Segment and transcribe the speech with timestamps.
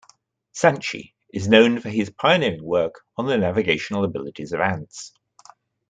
[0.51, 5.13] Santschi is known for his pioneering work on the navigational abilities of ants.